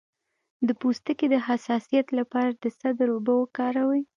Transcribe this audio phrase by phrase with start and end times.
[0.67, 4.01] د پوستکي د حساسیت لپاره د سدر اوبه وکاروئ